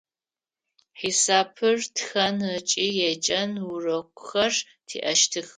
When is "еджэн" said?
3.09-3.51